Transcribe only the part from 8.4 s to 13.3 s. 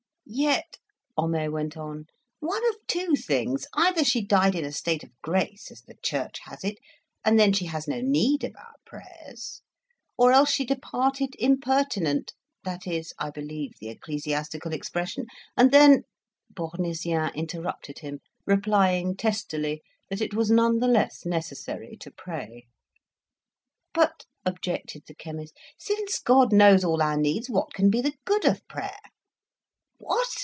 of our prayers; or else she departed impertinent (that is, I